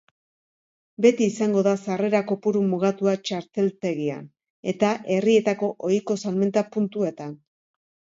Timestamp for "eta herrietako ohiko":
4.73-6.17